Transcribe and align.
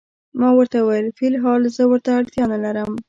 ما 0.39 0.49
ورته 0.57 0.77
وویل: 0.81 1.07
فی 1.17 1.25
الحال 1.31 1.61
زه 1.75 1.83
ورته 1.91 2.09
اړتیا 2.19 2.43
نه 2.53 2.57
لرم. 2.63 2.91